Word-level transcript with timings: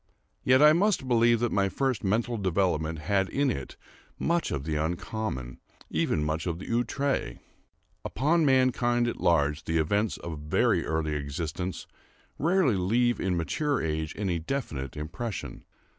Yet 0.43 0.63
I 0.63 0.73
must 0.73 1.07
believe 1.07 1.39
that 1.41 1.51
my 1.51 1.69
first 1.69 2.03
mental 2.03 2.35
development 2.37 2.97
had 3.01 3.29
in 3.29 3.51
it 3.51 3.75
much 4.17 4.49
of 4.49 4.63
the 4.63 4.75
uncommon—even 4.75 6.23
much 6.23 6.47
of 6.47 6.57
the 6.57 6.65
outré. 6.69 7.37
Upon 8.03 8.43
mankind 8.43 9.07
at 9.07 9.21
large 9.21 9.65
the 9.65 9.77
events 9.77 10.17
of 10.17 10.39
very 10.39 10.83
early 10.87 11.13
existence 11.13 11.85
rarely 12.39 12.77
leave 12.77 13.19
in 13.19 13.37
mature 13.37 13.79
age 13.79 14.15
any 14.17 14.39
definite 14.39 14.97
impression. 14.97 15.65